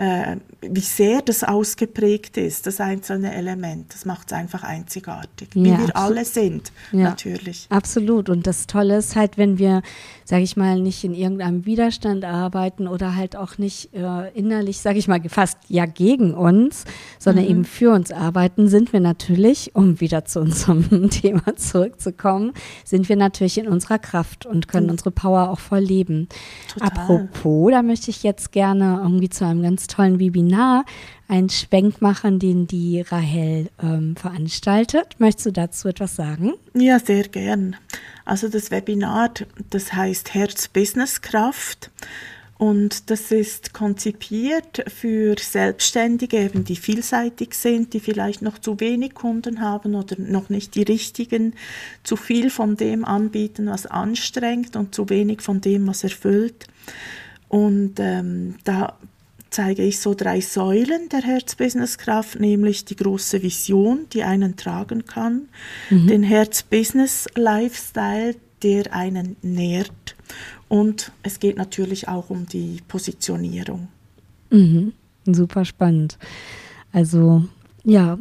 äh, 0.00 0.36
wie 0.62 0.80
sehr 0.80 1.20
das 1.20 1.44
ausgeprägt 1.44 2.38
ist, 2.38 2.66
das 2.66 2.80
einzelne 2.80 3.34
Element. 3.34 3.92
Das 3.92 4.06
macht 4.06 4.28
es 4.28 4.32
einfach 4.32 4.62
einzigartig, 4.62 5.50
wie 5.52 5.68
ja, 5.68 5.78
wir 5.78 5.94
alle 5.94 6.24
sind, 6.24 6.72
ja, 6.90 7.00
natürlich. 7.00 7.66
Absolut. 7.68 8.30
Und 8.30 8.46
das 8.46 8.66
Tolle 8.66 8.96
ist 8.96 9.14
halt, 9.14 9.36
wenn 9.36 9.58
wir, 9.58 9.82
sage 10.24 10.42
ich 10.42 10.56
mal, 10.56 10.80
nicht 10.80 11.04
in 11.04 11.12
irgendeinem 11.12 11.66
Widerstand 11.66 12.24
arbeiten 12.24 12.88
oder 12.88 13.14
halt 13.14 13.36
auch 13.36 13.58
nicht 13.58 13.92
äh, 13.92 14.30
innerlich, 14.32 14.78
sage 14.78 14.98
ich 14.98 15.06
mal, 15.06 15.20
fast 15.28 15.58
ja 15.68 15.84
gegen 15.84 16.32
uns, 16.32 16.84
sondern 17.18 17.44
mhm. 17.44 17.50
eben 17.50 17.64
für 17.66 17.92
uns 17.92 18.10
arbeiten, 18.10 18.68
sind 18.68 18.94
wir 18.94 19.00
natürlich, 19.00 19.74
um 19.74 20.00
wieder 20.00 20.24
zu 20.24 20.40
unserem 20.40 21.10
Thema 21.10 21.56
zurückzukommen, 21.56 22.54
sind 22.86 23.10
wir 23.10 23.16
natürlich 23.16 23.58
in 23.58 23.68
unserer 23.68 23.98
Kraft 23.98 24.46
und 24.46 24.66
können 24.66 24.86
mhm. 24.86 24.92
unsere 24.92 25.10
Power 25.10 25.50
auch 25.50 25.60
voll 25.60 25.80
leben. 25.80 26.26
Total. 26.72 26.88
Apropos, 26.88 27.70
da 27.70 27.82
möchte 27.82 28.10
ich 28.10 28.22
jetzt 28.22 28.50
gerne 28.50 29.00
irgendwie 29.02 29.28
zu 29.28 29.44
einem 29.44 29.62
ganz 29.62 29.89
tollen 29.90 30.18
Webinar 30.18 30.84
einen 31.28 31.48
Schwenk 31.48 32.02
machen, 32.02 32.38
den 32.38 32.66
die 32.66 33.02
Rahel 33.02 33.68
ähm, 33.82 34.16
veranstaltet. 34.16 35.16
Möchtest 35.18 35.46
du 35.46 35.52
dazu 35.52 35.88
etwas 35.88 36.16
sagen? 36.16 36.54
Ja, 36.74 36.98
sehr 36.98 37.28
gern. 37.28 37.76
Also 38.24 38.48
das 38.48 38.70
Webinar, 38.70 39.30
das 39.70 39.92
heißt 39.92 40.34
Herz-Business-Kraft. 40.34 41.90
Und 42.60 43.08
das 43.08 43.32
ist 43.32 43.72
konzipiert 43.72 44.84
für 44.86 45.34
Selbstständige, 45.38 46.36
eben 46.36 46.62
die 46.62 46.76
vielseitig 46.76 47.54
sind, 47.54 47.94
die 47.94 48.00
vielleicht 48.00 48.42
noch 48.42 48.58
zu 48.58 48.80
wenig 48.80 49.14
Kunden 49.14 49.62
haben 49.62 49.94
oder 49.94 50.16
noch 50.18 50.50
nicht 50.50 50.74
die 50.74 50.82
richtigen, 50.82 51.54
zu 52.02 52.16
viel 52.16 52.50
von 52.50 52.76
dem 52.76 53.06
anbieten, 53.06 53.66
was 53.68 53.86
anstrengt 53.86 54.76
und 54.76 54.94
zu 54.94 55.08
wenig 55.08 55.40
von 55.40 55.62
dem, 55.62 55.86
was 55.86 56.04
erfüllt. 56.04 56.66
Und 57.48 57.94
ähm, 57.98 58.56
da 58.64 58.98
zeige 59.50 59.82
ich 59.82 60.00
so 60.00 60.14
drei 60.14 60.40
Säulen 60.40 61.08
der 61.08 61.22
Herz-Business-Kraft, 61.22 62.40
nämlich 62.40 62.84
die 62.84 62.96
große 62.96 63.42
Vision, 63.42 64.06
die 64.12 64.22
einen 64.22 64.56
tragen 64.56 65.04
kann, 65.04 65.48
mhm. 65.90 66.06
den 66.06 66.22
Herz-Business-Lifestyle, 66.22 68.36
der 68.62 68.94
einen 68.94 69.36
nährt 69.42 70.16
und 70.68 71.12
es 71.22 71.40
geht 71.40 71.56
natürlich 71.56 72.08
auch 72.08 72.28
um 72.30 72.46
die 72.46 72.78
Positionierung. 72.86 73.88
Mhm. 74.50 74.92
Super 75.26 75.64
spannend. 75.64 76.18
Also 76.92 77.42
ja, 77.84 78.18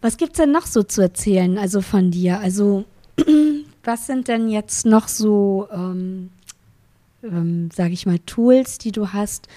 was 0.00 0.16
gibt 0.16 0.32
es 0.32 0.38
denn 0.38 0.52
noch 0.52 0.64
so 0.66 0.82
zu 0.82 1.02
erzählen, 1.02 1.58
also 1.58 1.82
von 1.82 2.10
dir? 2.10 2.40
Also 2.40 2.86
was 3.84 4.06
sind 4.06 4.28
denn 4.28 4.48
jetzt 4.48 4.86
noch 4.86 5.08
so, 5.08 5.68
ähm, 5.72 6.30
ähm, 7.22 7.68
sage 7.74 7.92
ich 7.92 8.06
mal, 8.06 8.18
Tools, 8.20 8.78
die 8.78 8.92
du 8.92 9.12
hast, 9.12 9.48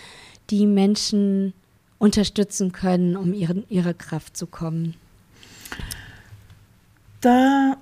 die 0.50 0.66
Menschen 0.66 1.54
unterstützen 1.98 2.72
können, 2.72 3.16
um 3.16 3.34
ihren, 3.34 3.66
ihre 3.70 3.94
Kraft 3.94 4.38
zu 4.38 4.48
kommen? 4.48 4.96
Da 7.22 7.78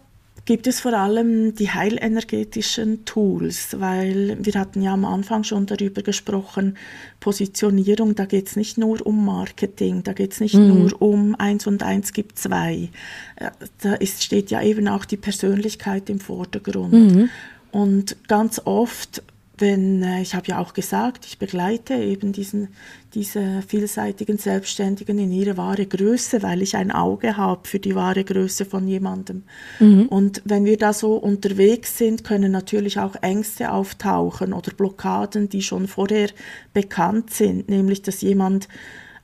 gibt 0.47 0.65
es 0.65 0.79
vor 0.79 0.93
allem 0.93 1.53
die 1.55 1.69
heilenergetischen 1.69 3.03
Tools, 3.03 3.79
weil 3.79 4.37
wir 4.39 4.53
hatten 4.53 4.81
ja 4.81 4.93
am 4.93 5.03
Anfang 5.03 5.43
schon 5.43 5.65
darüber 5.65 6.01
gesprochen, 6.01 6.77
Positionierung, 7.19 8.15
da 8.15 8.25
geht 8.25 8.47
es 8.47 8.55
nicht 8.55 8.77
nur 8.77 9.05
um 9.05 9.25
Marketing, 9.25 10.03
da 10.03 10.13
geht 10.13 10.31
es 10.31 10.39
nicht 10.39 10.55
mhm. 10.55 10.67
nur 10.69 11.01
um 11.01 11.35
eins 11.35 11.67
und 11.67 11.83
eins 11.83 12.13
gibt 12.13 12.39
zwei. 12.39 12.89
Äh, 13.35 13.51
da 13.81 13.95
ist, 13.95 14.23
steht 14.23 14.49
ja 14.49 14.63
eben 14.63 14.87
auch 14.87 15.03
die 15.03 15.17
Persönlichkeit 15.17 16.09
im 16.09 16.21
Vordergrund. 16.21 16.93
Mhm. 16.93 17.29
Und 17.71 18.15
ganz 18.29 18.61
oft 18.63 19.21
wenn 19.57 20.03
äh, 20.03 20.21
ich 20.21 20.35
habe 20.35 20.47
ja 20.47 20.59
auch 20.59 20.73
gesagt, 20.73 21.25
ich 21.25 21.39
begleite 21.39 21.95
eben 21.95 22.31
diesen, 22.31 22.69
diese 23.13 23.61
vielseitigen 23.67 24.37
Selbstständigen 24.37 25.17
in 25.17 25.31
ihre 25.31 25.57
wahre 25.57 25.85
Größe, 25.85 26.43
weil 26.43 26.61
ich 26.61 26.75
ein 26.75 26.91
Auge 26.91 27.37
habe 27.37 27.67
für 27.67 27.79
die 27.79 27.95
wahre 27.95 28.23
Größe 28.23 28.65
von 28.65 28.87
jemandem. 28.87 29.43
Mhm. 29.79 30.07
Und 30.07 30.41
wenn 30.45 30.65
wir 30.65 30.77
da 30.77 30.93
so 30.93 31.15
unterwegs 31.15 31.97
sind, 31.97 32.23
können 32.23 32.51
natürlich 32.51 32.99
auch 32.99 33.15
Ängste 33.21 33.71
auftauchen 33.71 34.53
oder 34.53 34.71
Blockaden, 34.71 35.49
die 35.49 35.61
schon 35.61 35.87
vorher 35.87 36.29
bekannt 36.73 37.31
sind, 37.31 37.69
nämlich 37.69 38.01
dass 38.01 38.21
jemand 38.21 38.67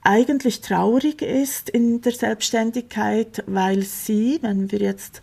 eigentlich 0.04 0.62
traurig 0.62 1.22
ist 1.22 1.70
in 1.70 2.02
der 2.02 2.12
Selbstständigkeit, 2.12 3.44
weil 3.48 3.84
sie, 3.84 4.40
wenn 4.42 4.72
wir 4.72 4.80
jetzt 4.80 5.22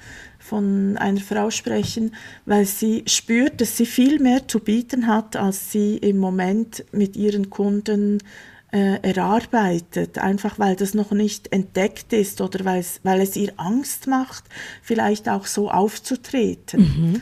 von 0.51 0.97
einer 0.97 1.21
Frau 1.21 1.51
sprechen, 1.51 2.13
weil 2.45 2.67
sie 2.67 3.05
spürt, 3.07 3.61
dass 3.61 3.77
sie 3.77 3.87
viel 3.87 4.19
mehr 4.19 4.49
zu 4.49 4.59
bieten 4.59 5.07
hat, 5.07 5.37
als 5.37 5.71
sie 5.71 5.97
im 5.97 6.19
Moment 6.19 6.85
mit 6.91 7.15
ihren 7.15 7.51
Kunden 7.51 8.19
äh, 8.73 8.99
erarbeitet, 9.01 10.19
einfach 10.19 10.59
weil 10.59 10.75
das 10.75 10.93
noch 10.93 11.13
nicht 11.13 11.53
entdeckt 11.53 12.13
ist 12.13 12.41
oder 12.41 12.65
weil 12.65 12.81
es, 12.81 12.99
weil 13.05 13.21
es 13.21 13.37
ihr 13.37 13.53
Angst 13.59 14.09
macht, 14.09 14.43
vielleicht 14.83 15.29
auch 15.29 15.47
so 15.47 15.71
aufzutreten. 15.71 16.81
Mhm. 16.81 17.21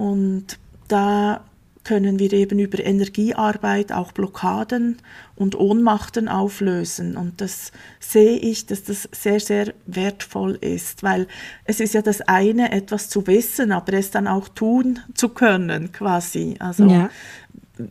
Und 0.00 0.58
da 0.86 1.42
können 1.84 2.18
wir 2.18 2.32
eben 2.32 2.58
über 2.58 2.82
Energiearbeit 2.82 3.92
auch 3.92 4.12
Blockaden 4.12 4.98
und 5.36 5.54
Ohnmachten 5.54 6.28
auflösen. 6.28 7.16
Und 7.16 7.40
das 7.40 7.72
sehe 8.00 8.38
ich, 8.38 8.66
dass 8.66 8.84
das 8.84 9.08
sehr, 9.12 9.40
sehr 9.40 9.74
wertvoll 9.86 10.56
ist, 10.60 11.02
weil 11.02 11.26
es 11.64 11.80
ist 11.80 11.94
ja 11.94 12.02
das 12.02 12.22
eine, 12.22 12.72
etwas 12.72 13.08
zu 13.08 13.26
wissen, 13.26 13.70
aber 13.70 13.92
es 13.94 14.10
dann 14.10 14.26
auch 14.26 14.48
tun 14.48 15.00
zu 15.14 15.28
können, 15.28 15.92
quasi. 15.92 16.56
Also 16.58 16.86
ja 16.86 17.10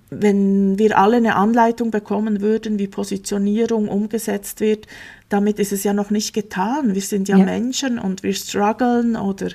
wenn 0.10 0.80
wir 0.80 0.98
alle 0.98 1.18
eine 1.18 1.36
Anleitung 1.36 1.92
bekommen 1.92 2.40
würden, 2.42 2.80
wie 2.80 2.88
Positionierung 2.88 3.90
umgesetzt 3.90 4.62
wird, 4.62 4.88
damit 5.28 5.60
ist 5.60 5.74
es 5.74 5.84
ja 5.84 5.94
noch 5.94 6.10
nicht 6.10 6.34
getan. 6.34 6.94
Wir 6.94 7.02
sind 7.02 7.28
ja, 7.28 7.38
ja. 7.38 7.46
Menschen 7.46 8.00
und 8.00 8.24
wir 8.24 8.34
strugglen 8.34 9.16
oder, 9.16 9.50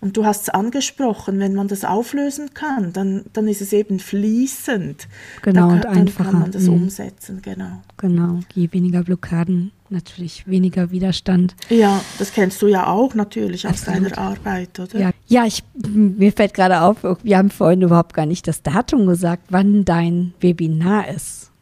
und 0.00 0.16
du 0.16 0.24
hast 0.24 0.42
es 0.42 0.48
angesprochen, 0.50 1.40
wenn 1.40 1.54
man 1.54 1.68
das 1.68 1.84
auflösen 1.84 2.54
kann, 2.54 2.92
dann, 2.92 3.24
dann 3.32 3.48
ist 3.48 3.60
es 3.60 3.72
eben 3.72 3.98
fließend. 3.98 5.08
Genau, 5.42 5.68
kann, 5.68 5.76
und 5.76 5.86
einfacher. 5.86 6.24
Dann 6.24 6.32
kann 6.32 6.40
man 6.42 6.50
das 6.52 6.64
mhm. 6.64 6.74
umsetzen, 6.74 7.40
genau. 7.42 7.82
Genau, 7.96 8.40
je 8.54 8.68
weniger 8.72 9.02
Blockaden, 9.02 9.72
natürlich 9.92 10.46
weniger 10.46 10.90
Widerstand. 10.90 11.54
Ja, 11.68 12.00
das 12.18 12.32
kennst 12.32 12.60
du 12.62 12.66
ja 12.66 12.86
auch 12.86 13.14
natürlich 13.14 13.66
aus 13.66 13.84
deiner 13.84 14.16
Arbeit, 14.18 14.78
oder? 14.80 14.98
Ja, 14.98 15.10
ja 15.26 15.44
ich, 15.46 15.62
mir 15.74 16.32
fällt 16.32 16.54
gerade 16.54 16.80
auf, 16.82 16.98
wir 17.22 17.38
haben 17.38 17.50
vorhin 17.50 17.82
überhaupt 17.82 18.14
gar 18.14 18.26
nicht 18.26 18.48
das 18.48 18.62
Datum 18.62 19.06
gesagt, 19.06 19.44
wann 19.50 19.84
dein 19.84 20.34
Webinar 20.40 21.08
ist. 21.08 21.52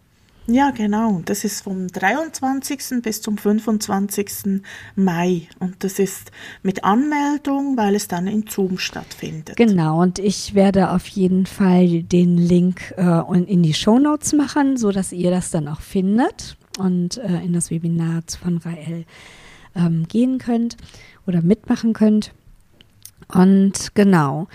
Ja, 0.50 0.70
genau. 0.70 1.22
Das 1.24 1.44
ist 1.44 1.62
vom 1.62 1.86
23. 1.86 3.02
bis 3.02 3.22
zum 3.22 3.38
25. 3.38 4.62
Mai. 4.96 5.48
Und 5.60 5.84
das 5.84 5.98
ist 5.98 6.32
mit 6.62 6.82
Anmeldung, 6.82 7.76
weil 7.76 7.94
es 7.94 8.08
dann 8.08 8.26
in 8.26 8.44
Zoom 8.48 8.78
stattfindet. 8.78 9.56
Genau. 9.56 10.00
Und 10.00 10.18
ich 10.18 10.54
werde 10.54 10.90
auf 10.90 11.06
jeden 11.06 11.46
Fall 11.46 12.02
den 12.02 12.36
Link 12.36 12.94
äh, 12.96 13.42
in 13.44 13.62
die 13.62 13.74
Show 13.74 13.98
Notes 13.98 14.32
machen, 14.32 14.76
sodass 14.76 15.12
ihr 15.12 15.30
das 15.30 15.50
dann 15.50 15.68
auch 15.68 15.80
findet 15.80 16.56
und 16.78 17.18
äh, 17.18 17.42
in 17.42 17.52
das 17.52 17.70
Webinar 17.70 18.22
von 18.40 18.58
Rael 18.58 19.04
ähm, 19.74 20.06
gehen 20.08 20.38
könnt 20.38 20.76
oder 21.26 21.42
mitmachen 21.42 21.92
könnt. 21.92 22.32
Und 23.28 23.94
genau. 23.94 24.48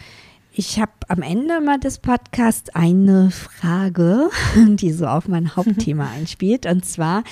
Ich 0.57 0.79
habe 0.79 0.91
am 1.09 1.21
Ende 1.21 1.59
mal 1.59 1.79
des 1.79 1.97
Podcasts 1.97 2.69
eine 2.73 3.29
Frage, 3.29 4.29
die 4.55 4.91
so 4.91 5.05
auf 5.05 5.27
mein 5.27 5.55
Hauptthema 5.55 6.09
einspielt. 6.15 6.65
Und 6.65 6.85
zwar 6.85 7.23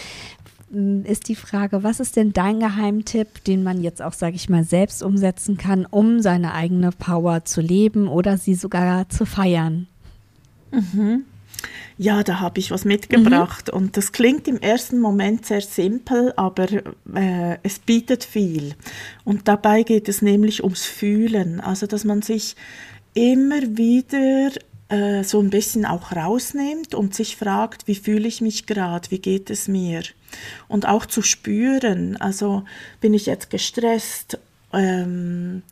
hm, 0.72 1.06
ist 1.06 1.30
die 1.30 1.36
Frage, 1.36 1.84
was 1.84 2.00
ist 2.00 2.18
denn 2.18 2.34
dein 2.34 2.60
Geheimtipp, 2.60 3.44
den 3.46 3.64
man 3.64 3.82
jetzt 3.82 4.02
auch, 4.02 4.14
sage 4.14 4.36
ich 4.36 4.50
mal, 4.50 4.64
selbst 4.64 5.02
umsetzen 5.02 5.58
kann, 5.58 5.86
um 5.86 6.20
seine 6.20 6.54
eigene 6.54 6.92
Power 6.92 7.46
zu 7.46 7.62
leben 7.62 8.08
oder 8.08 8.38
sie 8.38 8.56
sogar 8.56 9.08
zu 9.08 9.26
feiern? 9.26 9.88
Mhm. 10.72 11.24
Ja, 11.98 12.24
da 12.24 12.40
habe 12.40 12.60
ich 12.60 12.72
was 12.72 12.86
mitgebracht. 12.86 13.70
Mhm. 13.72 13.78
Und 13.78 13.98
das 13.98 14.12
klingt 14.12 14.48
im 14.48 14.60
ersten 14.60 15.00
Moment 15.00 15.46
sehr 15.46 15.62
simpel, 15.62 16.34
aber 16.36 16.68
äh, 16.72 17.58
es 17.64 17.80
bietet 17.80 18.24
viel. 18.24 18.76
Und 19.24 19.48
dabei 19.48 19.84
geht 19.84 20.10
es 20.10 20.22
nämlich 20.22 20.64
ums 20.64 20.86
Fühlen. 20.86 21.60
Also, 21.60 21.88
dass 21.88 22.04
man 22.04 22.22
sich 22.22 22.56
immer 23.14 23.62
wieder 23.78 24.52
äh, 24.90 25.24
so 25.24 25.40
ein 25.40 25.50
bisschen 25.50 25.86
auch 25.86 26.12
rausnimmt 26.12 26.94
und 26.96 27.16
sich 27.16 27.36
fragt, 27.36 27.88
wie 27.88 27.96
fühle 27.96 28.28
ich 28.28 28.42
mich 28.42 28.66
gerade, 28.66 29.10
wie 29.12 29.20
geht 29.20 29.50
es 29.50 29.68
mir? 29.68 30.04
Und 30.68 30.88
auch 30.88 31.06
zu 31.06 31.22
spüren, 31.22 32.18
also 32.18 32.64
bin 33.02 33.14
ich 33.14 33.26
jetzt 33.26 33.50
gestresst, 33.50 34.40
ähm, 34.74 35.64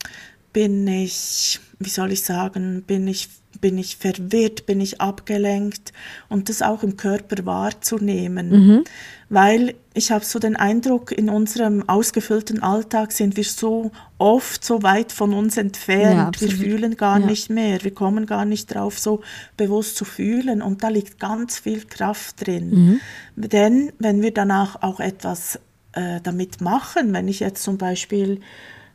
bin 0.53 0.87
ich, 0.87 1.59
wie 1.79 1.89
soll 1.89 2.11
ich 2.11 2.23
sagen, 2.23 2.83
bin 2.83 3.07
ich 3.07 3.29
bin 3.61 3.77
ich 3.77 3.97
verwirrt, 3.97 4.65
bin 4.65 4.81
ich 4.81 4.99
abgelenkt 4.99 5.93
und 6.27 6.49
das 6.49 6.61
auch 6.61 6.83
im 6.83 6.97
Körper 6.97 7.45
wahrzunehmen. 7.45 8.49
Mhm. 8.49 8.83
Weil 9.29 9.75
ich 9.93 10.11
habe 10.11 10.25
so 10.25 10.39
den 10.39 10.55
Eindruck, 10.57 11.11
in 11.11 11.29
unserem 11.29 11.87
ausgefüllten 11.87 12.61
Alltag 12.61 13.11
sind 13.11 13.37
wir 13.37 13.45
so 13.45 13.91
oft 14.17 14.65
so 14.65 14.83
weit 14.83 15.11
von 15.11 15.33
uns 15.33 15.57
entfernt. 15.57 16.41
Ja, 16.41 16.47
wir 16.47 16.55
fühlen 16.55 16.97
gar 16.97 17.19
ja. 17.19 17.25
nicht 17.25 17.49
mehr, 17.49 17.83
wir 17.83 17.93
kommen 17.93 18.25
gar 18.25 18.43
nicht 18.43 18.73
drauf, 18.73 18.99
so 18.99 19.21
bewusst 19.55 19.95
zu 19.95 20.03
fühlen 20.03 20.61
und 20.61 20.83
da 20.83 20.89
liegt 20.89 21.19
ganz 21.19 21.59
viel 21.59 21.85
Kraft 21.85 22.45
drin. 22.45 22.69
Mhm. 22.69 22.99
Denn 23.35 23.93
wenn 23.99 24.21
wir 24.21 24.33
danach 24.33 24.81
auch 24.81 24.99
etwas 24.99 25.59
äh, 25.93 26.19
damit 26.21 26.61
machen, 26.61 27.13
wenn 27.13 27.27
ich 27.27 27.39
jetzt 27.39 27.63
zum 27.63 27.77
Beispiel 27.77 28.39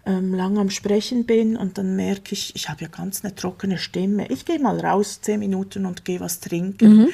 ähm, 0.07 0.35
lang 0.35 0.57
am 0.57 0.71
Sprechen 0.71 1.27
bin 1.27 1.57
und 1.57 1.79
dann 1.79 1.97
merke 1.97 2.33
ich, 2.33 2.55
ich 2.55 2.69
habe 2.69 2.83
ja 2.83 2.89
ganz 2.89 3.25
eine 3.25 3.35
trockene 3.35 3.77
Stimme. 3.77 4.29
Ich 4.31 4.45
gehe 4.45 4.61
mal 4.61 4.79
raus, 4.79 5.21
zehn 5.21 5.41
Minuten 5.41 5.85
und 5.85 6.05
gehe 6.05 6.21
was 6.21 6.41
trinken. 6.41 6.97
Mhm. 6.97 7.09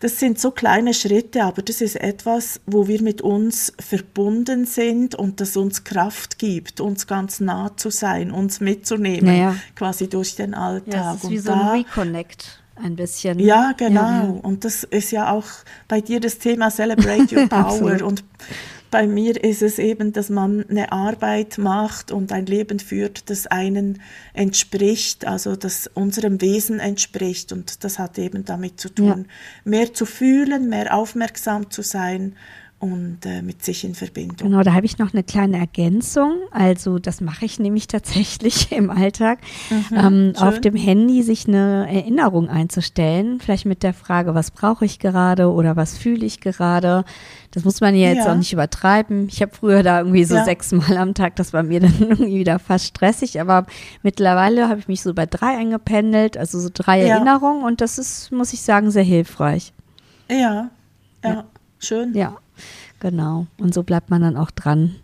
Das 0.00 0.20
sind 0.20 0.38
so 0.38 0.50
kleine 0.50 0.92
Schritte, 0.92 1.44
aber 1.44 1.62
das 1.62 1.80
ist 1.80 1.96
etwas, 1.96 2.60
wo 2.66 2.86
wir 2.86 3.00
mit 3.00 3.22
uns 3.22 3.72
verbunden 3.78 4.66
sind 4.66 5.14
und 5.14 5.40
das 5.40 5.56
uns 5.56 5.84
Kraft 5.84 6.38
gibt, 6.38 6.80
uns 6.80 7.06
ganz 7.06 7.40
nah 7.40 7.74
zu 7.76 7.90
sein, 7.90 8.30
uns 8.30 8.60
mitzunehmen, 8.60 9.24
naja. 9.24 9.56
quasi 9.74 10.08
durch 10.08 10.36
den 10.36 10.52
Alltag. 10.52 10.94
Ja, 10.94 11.14
es 11.14 11.24
ist 11.24 11.30
wie 11.30 11.38
und 11.38 11.44
so 11.44 11.52
ein 11.52 11.68
Reconnect 11.68 12.60
ein 12.76 12.96
bisschen. 12.96 13.38
Ja, 13.38 13.72
genau. 13.76 14.00
Ja, 14.00 14.22
ja. 14.24 14.40
Und 14.42 14.64
das 14.64 14.84
ist 14.84 15.10
ja 15.12 15.30
auch 15.30 15.46
bei 15.88 16.00
dir 16.00 16.20
das 16.20 16.38
Thema 16.38 16.70
Celebrate 16.70 17.34
Your 17.34 17.48
Power. 17.48 18.02
und 18.04 18.24
bei 18.94 19.08
mir 19.08 19.42
ist 19.42 19.60
es 19.60 19.80
eben, 19.80 20.12
dass 20.12 20.30
man 20.30 20.64
eine 20.70 20.92
Arbeit 20.92 21.58
macht 21.58 22.12
und 22.12 22.30
ein 22.30 22.46
Leben 22.46 22.78
führt, 22.78 23.28
das 23.28 23.48
einen 23.48 24.00
entspricht, 24.34 25.26
also 25.26 25.56
das 25.56 25.90
unserem 25.94 26.40
Wesen 26.40 26.78
entspricht. 26.78 27.50
Und 27.50 27.82
das 27.82 27.98
hat 27.98 28.20
eben 28.20 28.44
damit 28.44 28.78
zu 28.78 28.88
tun, 28.88 29.26
ja. 29.26 29.34
mehr 29.64 29.94
zu 29.94 30.06
fühlen, 30.06 30.68
mehr 30.68 30.94
aufmerksam 30.94 31.72
zu 31.72 31.82
sein 31.82 32.36
und 32.84 33.24
äh, 33.24 33.40
mit 33.40 33.64
sich 33.64 33.82
in 33.84 33.94
Verbindung. 33.94 34.50
Genau, 34.50 34.62
da 34.62 34.74
habe 34.74 34.84
ich 34.84 34.98
noch 34.98 35.14
eine 35.14 35.22
kleine 35.22 35.58
Ergänzung. 35.58 36.40
Also 36.50 36.98
das 36.98 37.22
mache 37.22 37.46
ich 37.46 37.58
nämlich 37.58 37.86
tatsächlich 37.88 38.72
im 38.72 38.90
Alltag, 38.90 39.38
mhm, 39.70 39.96
ähm, 39.96 40.32
auf 40.36 40.60
dem 40.60 40.76
Handy 40.76 41.22
sich 41.22 41.48
eine 41.48 41.86
Erinnerung 41.88 42.50
einzustellen, 42.50 43.40
vielleicht 43.40 43.64
mit 43.64 43.82
der 43.82 43.94
Frage, 43.94 44.34
was 44.34 44.50
brauche 44.50 44.84
ich 44.84 44.98
gerade 44.98 45.50
oder 45.50 45.76
was 45.76 45.96
fühle 45.96 46.26
ich 46.26 46.40
gerade. 46.40 47.04
Das 47.52 47.64
muss 47.64 47.80
man 47.80 47.94
ja 47.94 48.10
jetzt 48.10 48.26
ja. 48.26 48.32
auch 48.32 48.36
nicht 48.36 48.52
übertreiben. 48.52 49.28
Ich 49.28 49.40
habe 49.40 49.54
früher 49.54 49.82
da 49.82 50.00
irgendwie 50.00 50.24
so 50.24 50.34
ja. 50.34 50.44
sechsmal 50.44 50.98
am 50.98 51.14
Tag, 51.14 51.36
das 51.36 51.52
war 51.52 51.62
mir 51.62 51.80
dann 51.80 51.94
irgendwie 51.98 52.40
wieder 52.40 52.58
fast 52.58 52.86
stressig, 52.86 53.40
aber 53.40 53.66
mittlerweile 54.02 54.68
habe 54.68 54.80
ich 54.80 54.88
mich 54.88 55.00
so 55.00 55.14
bei 55.14 55.24
drei 55.24 55.56
eingependelt, 55.56 56.36
also 56.36 56.58
so 56.58 56.68
drei 56.72 57.00
ja. 57.00 57.14
Erinnerungen 57.14 57.64
und 57.64 57.80
das 57.80 57.98
ist, 57.98 58.30
muss 58.30 58.52
ich 58.52 58.60
sagen, 58.60 58.90
sehr 58.90 59.04
hilfreich. 59.04 59.72
Ja, 60.28 60.70
ja, 61.22 61.44
schön. 61.78 62.12
Ja. 62.14 62.36
Genau. 63.00 63.46
Und 63.58 63.74
so 63.74 63.82
bleibt 63.82 64.10
man 64.10 64.22
dann 64.22 64.36
auch 64.36 64.50
dran. 64.50 64.96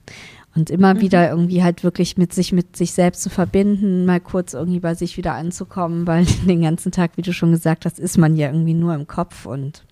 Und 0.54 0.69
immer 0.69 0.95
mhm. 0.95 1.00
wieder 1.00 1.30
irgendwie 1.30 1.62
halt 1.62 1.85
wirklich 1.85 2.16
mit 2.16 2.33
sich, 2.33 2.52
mit 2.52 2.76
sich 2.76 2.92
selbst 2.92 3.23
zu 3.23 3.30
verbinden, 3.30 4.04
mal 4.04 4.21
kurz 4.21 4.52
irgendwie 4.52 4.80
bei 4.80 4.95
sich 4.95 5.16
wieder 5.16 5.35
anzukommen, 5.35 6.07
weil 6.07 6.25
den 6.47 6.62
ganzen 6.62 6.92
Tag, 6.92 7.12
wie 7.16 7.23
du 7.23 7.33
schon 7.33 7.52
gesagt 7.52 7.85
hast, 7.85 7.99
ist 7.99 8.19
man 8.19 8.37
ja 8.37 8.49
irgendwie 8.49 8.75
nur 8.75 8.95
im 8.95 9.07
Kopf 9.07 9.47
und 9.47 9.85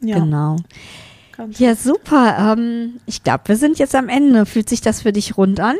ja. 0.00 0.18
genau. 0.18 0.56
Ganz 1.36 1.58
ja, 1.58 1.74
super. 1.74 2.54
Ähm, 2.56 3.00
ich 3.06 3.22
glaube, 3.22 3.44
wir 3.46 3.56
sind 3.56 3.78
jetzt 3.78 3.94
am 3.94 4.08
Ende. 4.08 4.46
Fühlt 4.46 4.68
sich 4.68 4.82
das 4.82 5.02
für 5.02 5.12
dich 5.12 5.36
rund 5.36 5.60
an? 5.60 5.76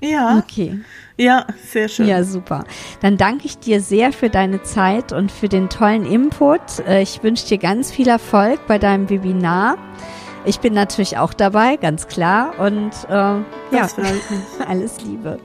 Ja. 0.00 0.38
Okay. 0.38 0.80
Ja, 1.16 1.46
sehr 1.66 1.88
schön. 1.88 2.06
Ja, 2.06 2.22
super. 2.22 2.64
Dann 3.00 3.16
danke 3.16 3.46
ich 3.46 3.58
dir 3.58 3.80
sehr 3.80 4.12
für 4.12 4.28
deine 4.28 4.62
Zeit 4.62 5.12
und 5.12 5.32
für 5.32 5.48
den 5.48 5.68
tollen 5.70 6.04
Input. 6.04 6.60
Äh, 6.86 7.02
ich 7.02 7.22
wünsche 7.22 7.46
dir 7.46 7.58
ganz 7.58 7.90
viel 7.90 8.08
Erfolg 8.08 8.66
bei 8.66 8.78
deinem 8.78 9.08
Webinar. 9.08 9.78
Ich 10.44 10.60
bin 10.60 10.74
natürlich 10.74 11.18
auch 11.18 11.32
dabei, 11.32 11.76
ganz 11.76 12.06
klar. 12.06 12.58
Und 12.58 12.92
äh, 13.08 13.12
ja, 13.74 13.88
alles 14.68 15.00
Liebe. 15.02 15.38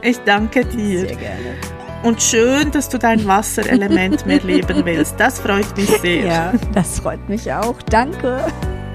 Ich 0.00 0.18
danke 0.20 0.64
dir. 0.64 1.00
Sehr 1.00 1.16
gerne. 1.16 1.56
Und 2.02 2.20
schön, 2.20 2.70
dass 2.72 2.88
du 2.88 2.98
dein 2.98 3.26
Wasserelement 3.26 4.26
mehr 4.26 4.40
leben 4.44 4.84
willst. 4.84 5.20
Das 5.20 5.40
freut 5.40 5.76
mich 5.76 5.88
sehr. 6.00 6.26
Ja, 6.26 6.52
das 6.74 7.00
freut 7.00 7.28
mich 7.28 7.52
auch. 7.52 7.80
Danke. 7.82 8.44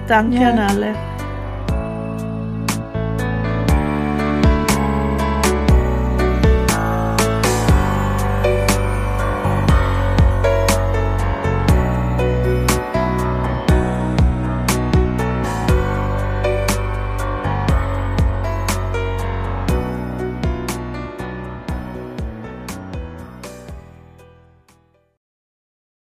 Danke 0.08 0.40
ja. 0.40 0.50
an 0.50 0.58
alle. 0.58 1.17